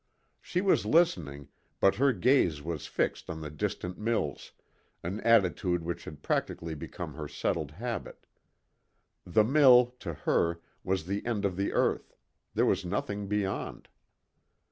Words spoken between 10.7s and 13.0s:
was the end of the earth; there was